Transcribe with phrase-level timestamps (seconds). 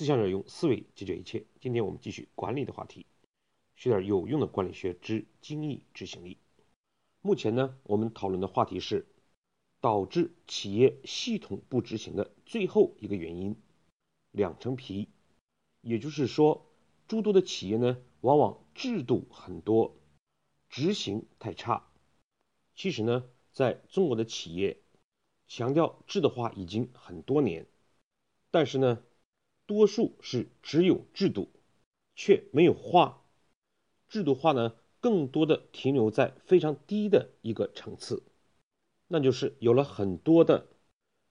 [0.00, 1.44] 思想者用思维解决一切。
[1.60, 3.04] 今天我们继续管理的话题，
[3.76, 6.38] 学点有用的管理学之精益执行力。
[7.20, 9.06] 目前呢，我们讨论的话题是
[9.82, 13.60] 导致企业系统不执行的最后一个原因——
[14.32, 15.10] 两层皮。
[15.82, 16.64] 也就是说，
[17.06, 19.94] 诸多的企业呢，往往制度很多，
[20.70, 21.86] 执行太差。
[22.74, 24.80] 其实呢，在中国的企业
[25.46, 27.66] 强调制度化已经很多年，
[28.50, 29.02] 但是呢，
[29.70, 31.48] 多数是只有制度，
[32.16, 33.22] 却没有化。
[34.08, 38.24] 制度化呢，更多的停留在非常低的一个层次，
[39.06, 40.66] 那就是有了很多的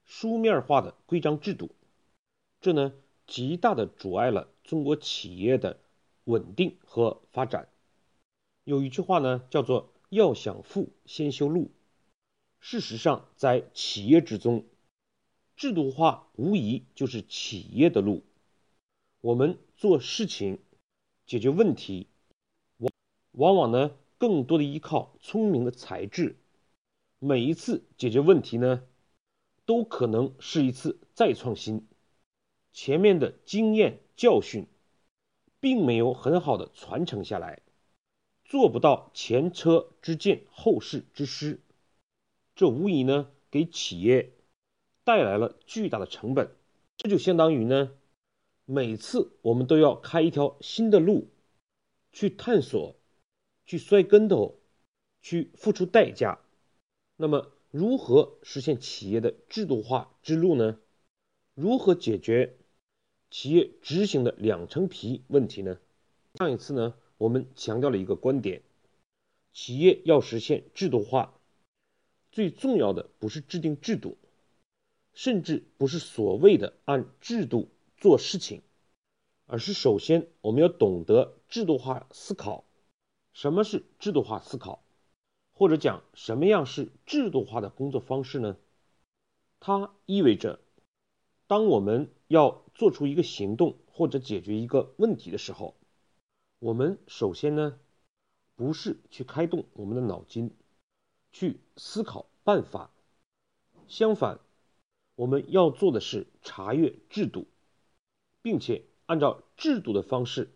[0.06, 1.68] 书面化的规章制度，
[2.62, 2.94] 这呢，
[3.26, 5.78] 极大的阻碍了中国企业的
[6.24, 7.68] 稳定和发展。
[8.64, 11.70] 有一句话呢，叫做“要想富，先修路”。
[12.58, 14.64] 事实上，在企业之中，
[15.56, 18.24] 制度化无疑就是企业的路。
[19.22, 20.60] 我们做事情、
[21.26, 22.08] 解决问题，
[22.78, 22.90] 往
[23.32, 26.36] 往往呢，更多的依靠聪明的才智。
[27.18, 28.82] 每一次解决问题呢，
[29.66, 31.86] 都可能是一次再创新。
[32.72, 34.66] 前面的经验教训，
[35.60, 37.60] 并没有很好的传承下来，
[38.42, 41.60] 做不到前车之鉴后事之师。
[42.54, 44.32] 这无疑呢，给企业
[45.04, 46.56] 带来了巨大的成本。
[46.96, 47.92] 这就相当于呢。
[48.72, 51.26] 每次我们都要开一条新的路，
[52.12, 52.94] 去探索，
[53.66, 54.60] 去摔跟头，
[55.20, 56.38] 去付出代价。
[57.16, 60.78] 那么，如何实现企业的制度化之路呢？
[61.56, 62.58] 如何解决
[63.28, 65.80] 企业执行的两层皮问题呢？
[66.36, 68.62] 上一次呢，我们强调了一个观点：
[69.52, 71.34] 企业要实现制度化，
[72.30, 74.16] 最重要的不是制定制度，
[75.12, 77.68] 甚至不是所谓的按制度。
[78.00, 78.62] 做事情，
[79.44, 82.64] 而是首先我们要懂得制度化思考。
[83.34, 84.82] 什么是制度化思考？
[85.52, 88.56] 或者讲什么样是制度化的工作方式呢？
[89.60, 90.58] 它意味着，
[91.46, 95.76] 当我们要做出一个行动或者解决一个问题的时候，
[96.58, 97.78] 我们首先呢，
[98.56, 100.56] 不是去开动我们的脑筋
[101.32, 102.90] 去思考办法，
[103.88, 104.40] 相反，
[105.16, 107.46] 我们要做的是查阅制度。
[108.42, 110.50] 并且按照制度的方式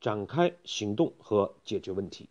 [0.00, 2.28] 展开行动和解决问题，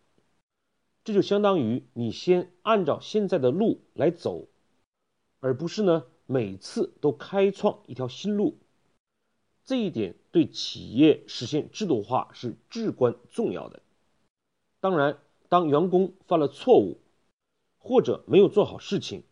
[1.04, 4.46] 这就相当于你先按照现在的路来走，
[5.40, 8.56] 而不是呢每次都开创一条新路。
[9.64, 13.82] 这一点对企业实现制度化是至关重要的。
[14.80, 15.18] 当然，
[15.48, 16.98] 当员工犯了错误
[17.78, 19.24] 或者没有做好事情，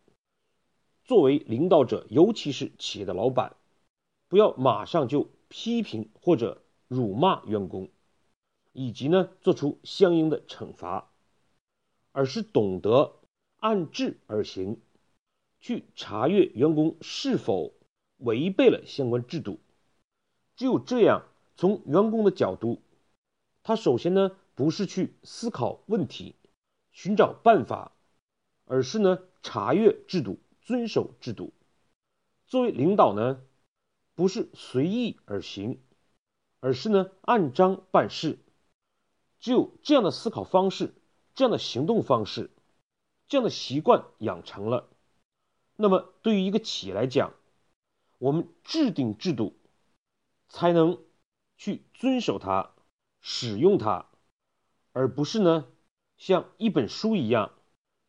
[1.05, 3.55] 作为领导者，尤其是企业的老板，
[4.27, 5.29] 不要马上就。
[5.49, 7.89] 批评或者辱骂员工，
[8.73, 11.09] 以及呢做出相应的惩罚，
[12.11, 13.15] 而是懂得
[13.57, 14.81] 按制而行，
[15.59, 17.73] 去查阅员工是否
[18.17, 19.59] 违背了相关制度。
[20.55, 21.23] 只有这样，
[21.55, 22.81] 从员工的角度，
[23.63, 26.35] 他首先呢不是去思考问题、
[26.91, 27.93] 寻找办法，
[28.65, 31.53] 而是呢查阅制度、遵守制度。
[32.47, 33.41] 作为领导呢。
[34.17, 35.79] 不是随意而行，
[36.59, 38.39] 而是呢按章办事。
[39.39, 40.95] 只有这样的思考方式，
[41.35, 42.49] 这样的行动方式，
[43.27, 44.89] 这样的习惯养成了，
[45.75, 47.35] 那么对于一个企业来讲，
[48.17, 49.53] 我们制定制度，
[50.49, 50.99] 才能
[51.55, 52.71] 去遵守它、
[53.21, 54.07] 使用它，
[54.93, 55.67] 而不是呢
[56.17, 57.51] 像一本书一样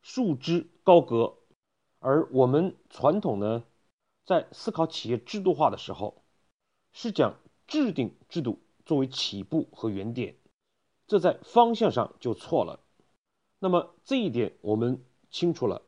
[0.00, 1.36] 束之高阁。
[1.98, 3.62] 而我们传统呢？
[4.28, 6.22] 在思考企业制度化的时候，
[6.92, 10.36] 是将制定制度作为起步和原点，
[11.06, 12.80] 这在方向上就错了。
[13.58, 15.80] 那么这一点我们清楚了，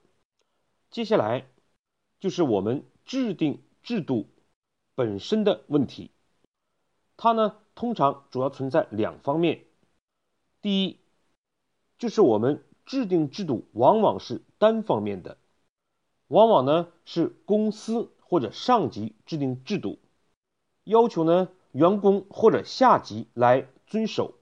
[0.90, 1.50] 接下来
[2.18, 4.26] 就是我们制定制度
[4.94, 6.10] 本身的问题。
[7.18, 9.66] 它呢，通常主要存在两方面。
[10.62, 10.98] 第一，
[11.98, 15.36] 就是我们制定制度往往是单方面的，
[16.28, 18.10] 往往呢是公司。
[18.30, 19.98] 或者上级制定制度，
[20.84, 24.34] 要求呢员工或者下级来遵守，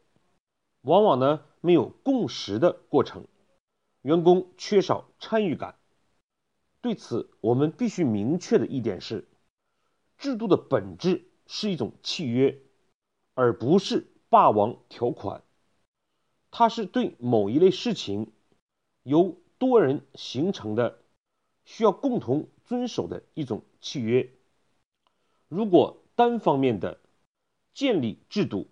[0.83, 3.27] 往往呢没有共识的过程，
[4.03, 5.77] 员工缺少参与感。
[6.83, 9.27] 对此，我们必须明确的一点是，
[10.19, 12.61] 制度的本质是一种契约，
[13.33, 15.43] 而不是霸王条款。
[16.51, 18.33] 它是对某一类事情
[19.03, 20.99] 由多人形成的，
[21.65, 23.63] 需要共同遵守的一种。
[23.81, 24.29] 契约，
[25.49, 26.99] 如果单方面的
[27.73, 28.67] 建立制度，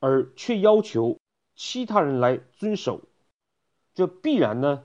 [0.00, 1.18] 而却要求
[1.54, 3.02] 其他人来遵守，
[3.94, 4.84] 这必然呢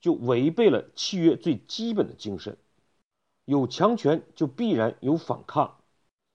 [0.00, 2.56] 就违背了契约最基本的精神。
[3.44, 5.80] 有强权就必然有反抗，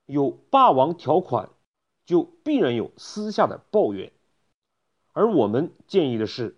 [0.06, 1.50] 有霸王条款
[2.06, 4.12] 就必然有私下的抱怨。
[5.13, 6.57] 而我们建议的是：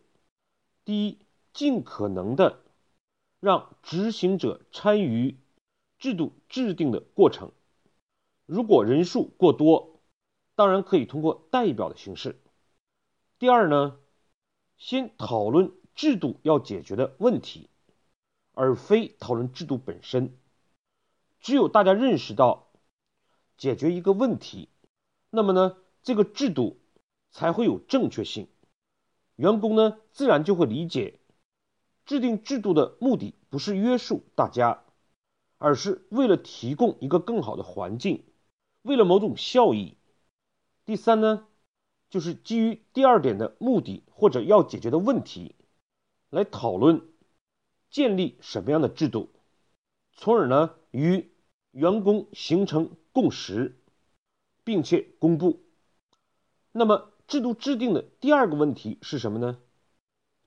[0.83, 1.19] 第一，
[1.54, 2.64] 尽可能的
[3.45, 5.38] 让执行者参与
[6.00, 7.51] 制度制定的过程。
[8.47, 10.01] 如果人数过多，
[10.56, 12.42] 当然可以通过代表的形式。
[13.38, 14.00] 第二呢，
[14.77, 17.69] 先讨论制度要解决的问题，
[18.53, 20.36] 而非讨论制度本身。
[21.39, 22.71] 只有大家认识到
[23.57, 24.69] 解决一个问题，
[25.30, 26.80] 那么呢，这个制度
[27.30, 28.48] 才会有正确性。
[29.36, 31.19] 员工呢，自然就会理解，
[32.06, 34.84] 制定制度的目的不是约束大家，
[35.57, 38.24] 而是为了提供一个更好的环境，
[38.81, 39.98] 为了某种效益。
[40.86, 41.48] 第三呢，
[42.10, 45.56] 就是基于第二点的目的或者要解决的问题，
[46.30, 47.02] 来讨论
[47.90, 49.30] 建立什么样的制度，
[50.13, 51.31] 从而呢与。
[51.75, 53.78] 员工形成共识，
[54.63, 55.60] 并且公布。
[56.72, 59.60] 那么，制度制定的第二个问题是什么呢？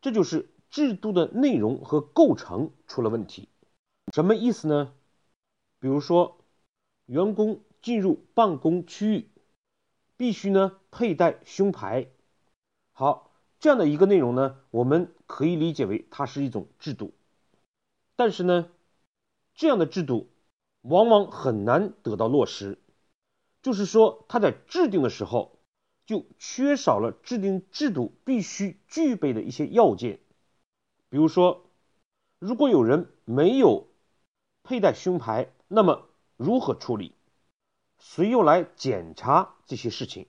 [0.01, 3.49] 这就是制度的内容和构成出了问题。
[4.13, 4.93] 什么意思呢？
[5.81, 6.39] 比如说，
[7.07, 9.29] 员工进入办公区域
[10.17, 12.09] 必须呢佩戴胸牌。
[12.93, 13.31] 好，
[13.61, 17.13] 这样的一个内容呢，我们可以理解为它是一种制度。
[18.17, 18.71] 但是呢，
[19.55, 20.29] 这样的制度。
[20.83, 22.79] 往往很难得到落实，
[23.63, 25.59] 就是说，他在制定的时候
[26.07, 30.21] 就缺少了制定制度必须具备的一些要件。
[31.09, 31.65] 比如说，
[32.39, 33.87] 如果有人没有
[34.63, 37.15] 佩戴胸牌，那么如何处理？
[37.99, 40.27] 谁又来检查这些事情？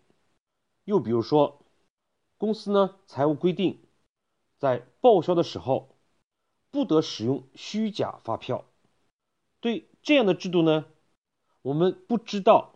[0.85, 1.61] 又比如说，
[2.37, 3.79] 公司呢财务规定，
[4.57, 5.95] 在报销的时候
[6.71, 8.65] 不得使用虚假发票。
[9.59, 9.85] 对。
[10.01, 10.85] 这样的制度呢，
[11.61, 12.71] 我们不知道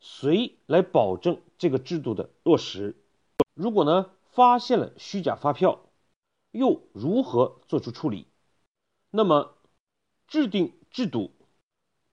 [0.00, 2.94] 谁来保证这个制度的落实。
[3.54, 5.80] 如果呢发现了虚假发票，
[6.52, 8.28] 又如何做出处理？
[9.10, 9.56] 那么
[10.28, 11.32] 制定制度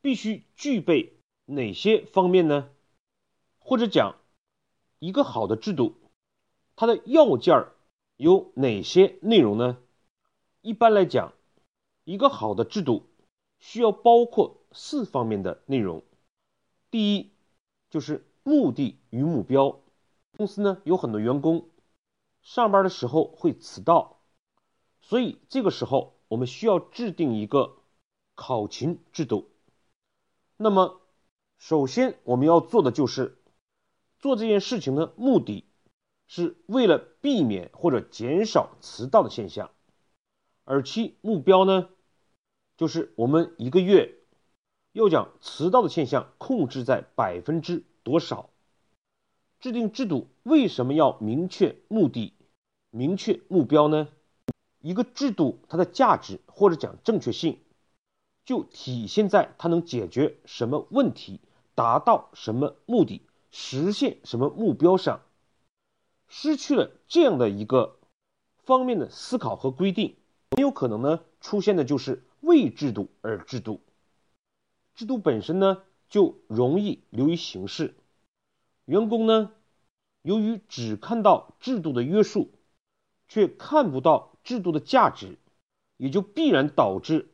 [0.01, 1.13] 必须具备
[1.45, 2.69] 哪些方面呢？
[3.59, 4.15] 或者讲
[4.97, 5.93] 一个好的制度，
[6.75, 7.67] 它的要件
[8.17, 9.77] 有哪些内容呢？
[10.61, 11.33] 一般来讲，
[12.03, 13.05] 一个好的制度。
[13.61, 16.01] 需要包括四方面的内容。
[16.89, 17.29] 第一，
[17.89, 19.81] 就是目的与目标。
[20.37, 21.67] 公司呢有很多员工
[22.41, 24.18] 上班的时候会迟到，
[25.09, 27.77] 所以这个时候我们需要制定一个
[28.35, 29.49] 考勤制度。
[30.55, 31.01] 那么，
[31.57, 33.39] 首先我们要做的就是
[34.19, 35.65] 做这件事情的目的
[36.27, 39.71] 是为了避免或者减少迟到的现象，
[40.63, 41.89] 而其目标呢？
[42.77, 44.13] 就是我们一个月
[44.91, 48.51] 要将迟到的现象控制在百分之多少？
[49.59, 52.35] 制定制度为什么要明确目的、
[52.91, 54.07] 明确目标呢？
[54.81, 57.59] 一个制度它的价值或者讲正确性，
[58.45, 61.39] 就体现在它能解决什么问题、
[61.75, 63.21] 达到什么目的、
[63.51, 65.21] 实现什么目标上。
[66.27, 67.97] 失去了这样的一个
[68.63, 70.15] 方面的思考和规定，
[70.51, 72.23] 很有可能呢出现的就是。
[72.41, 73.81] 为制度而制度，
[74.95, 77.95] 制度本身呢就容易流于形式。
[78.85, 79.51] 员工呢，
[80.21, 82.49] 由于只看到制度的约束，
[83.29, 85.37] 却看不到制度的价值，
[85.95, 87.29] 也就必然导致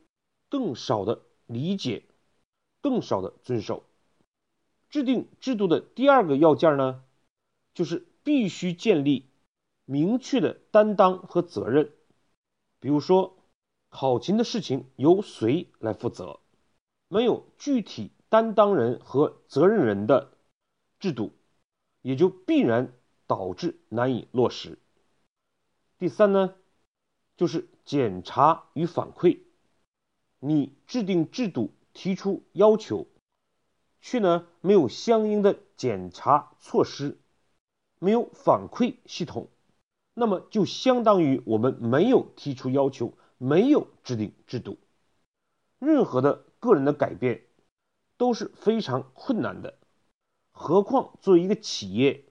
[0.48, 2.04] 更少的理解，
[2.80, 3.82] 更少的遵守。
[4.88, 7.02] 制定制度的第二个要件呢，
[7.74, 9.28] 就是必须建立
[9.84, 11.92] 明确的担当和责任，
[12.78, 13.32] 比如说。
[13.88, 16.40] 考勤的事情由谁来负责？
[17.08, 20.32] 没有具体担当人和责任人的
[20.98, 21.30] 制度，
[22.02, 22.92] 也就必然
[23.26, 24.76] 导致难以落实。
[25.98, 26.54] 第三呢，
[27.36, 29.40] 就是检查与反馈。
[30.38, 33.06] 你制定制度、提出要求，
[34.00, 37.18] 却呢没有相应的检查措施，
[37.98, 39.48] 没有反馈系统，
[40.14, 43.12] 那么就相当于我们没有提出要求。
[43.38, 44.78] 没有制定制度，
[45.78, 47.42] 任何的个人的改变
[48.16, 49.74] 都是非常困难的，
[50.52, 52.24] 何况作为一个企业，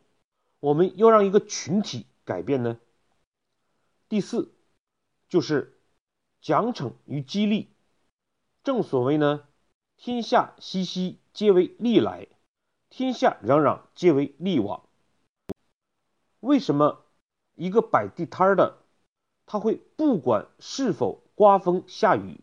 [0.59, 2.79] 我们要让一个群体改变呢？
[4.07, 4.53] 第四，
[5.27, 5.79] 就是
[6.39, 7.69] 奖惩与激励。
[8.63, 9.47] 正所谓呢，
[9.97, 12.27] 天下熙熙，皆为利来；
[12.89, 14.87] 天下攘攘皆为利往。
[16.39, 17.05] 为什么
[17.55, 18.77] 一个摆地摊的，
[19.47, 22.41] 他会不管是否刮风下雨，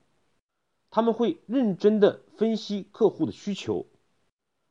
[0.90, 3.86] 他们会认真的分析客户的需求，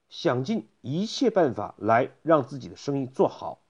[0.10, 3.61] 想尽一切办法来让自己的生意做好。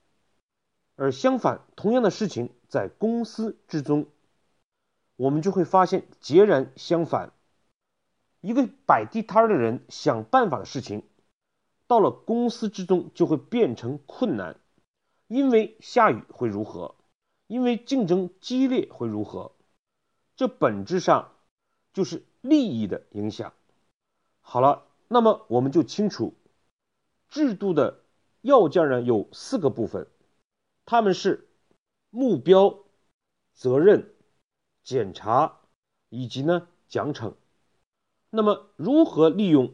[0.95, 4.05] 而相反，同样的事情在公司之中，
[5.15, 7.33] 我们就会发现截然相反。
[8.41, 11.03] 一个摆地摊的人想办法的事情，
[11.87, 14.59] 到了公司之中就会变成困难。
[15.27, 16.95] 因为下雨会如何？
[17.47, 19.53] 因为竞争激烈会如何？
[20.35, 21.31] 这本质上
[21.93, 23.53] 就是利益的影响。
[24.41, 26.33] 好了，那么我们就清楚，
[27.29, 27.99] 制度的
[28.41, 30.07] 要件呢有四个部分，
[30.91, 31.47] 他们是
[32.09, 32.83] 目标、
[33.53, 34.13] 责任、
[34.83, 35.61] 检查
[36.09, 37.35] 以及呢奖惩。
[38.29, 39.73] 那么如何利用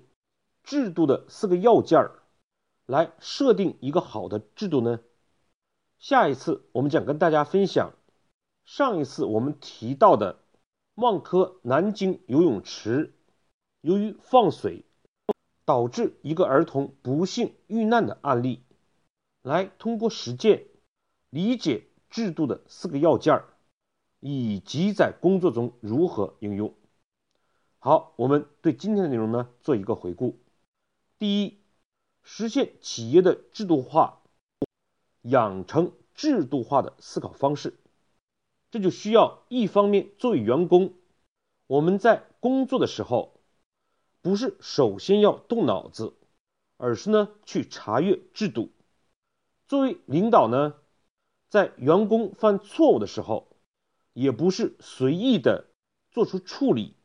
[0.62, 2.21] 制度的四个要件儿
[2.86, 5.00] 来设定一个好的制度呢？
[5.97, 7.93] 下一次我们将跟大家分享
[8.63, 10.38] 上一次我们提到的
[10.93, 13.12] 万科南京游泳池
[13.81, 14.86] 由于放水
[15.65, 18.62] 导致一个儿童不幸遇难的案例，
[19.41, 20.67] 来通过实践
[21.29, 23.43] 理解制度的四个要件
[24.19, 26.74] 以及在工作中如何应用。
[27.79, 30.39] 好，我们对今天的内容呢做一个回顾。
[31.19, 31.57] 第一，
[32.24, 34.22] 实现企业的制度化。
[35.24, 37.74] 养成制度化的思考方式，
[38.72, 40.93] 这就需要一方面作为员工，
[41.65, 43.41] 我们在工作的时候，
[44.22, 46.13] 不是首先要动脑子，
[46.77, 48.69] 而是呢去查阅制度；
[49.67, 50.75] 作为领导呢，
[51.49, 53.47] 在员工犯错误的时候，
[54.13, 55.65] 也不是随意的
[56.11, 56.95] 做出处理、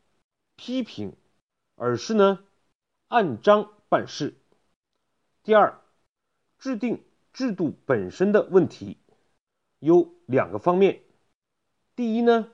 [0.57, 1.17] 批评，
[1.77, 2.45] 而是呢
[3.09, 4.35] 按章办事。
[5.43, 5.81] 第二，
[6.59, 7.03] 制定。
[7.35, 8.99] 制度本身的问题
[9.79, 11.01] 有两个方面，
[11.97, 12.53] 第一呢，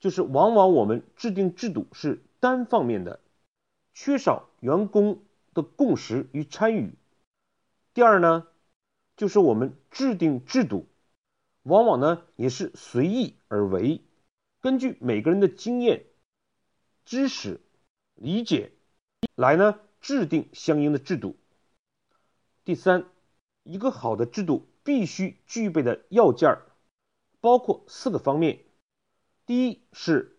[0.00, 3.20] 就是往往我们制定制度是单方面的，
[3.94, 5.22] 缺少员工
[5.54, 6.96] 的共识与参与；
[7.94, 8.48] 第二呢，
[9.16, 10.88] 就是我们制定制度，
[11.62, 14.02] 往往呢也是随意而为，
[14.60, 16.06] 根据每个人的经验、
[17.04, 17.60] 知识、
[18.14, 18.72] 理解
[19.34, 21.36] 来呢制定相应的制度。
[22.64, 23.06] 第三。
[23.64, 26.66] 一个好的制度必须具备的要件儿，
[27.40, 28.58] 包括四个方面：
[29.46, 30.36] 第一是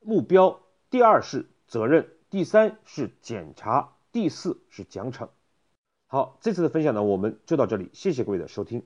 [0.00, 5.28] 目标，第二是责任，第三是检查，第四是奖惩。
[6.06, 8.82] 好，这次的分享呢，我们就到这里，谢谢各位的收听。